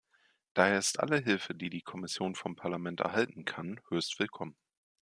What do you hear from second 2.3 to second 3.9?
vom Parlament erhalten kann,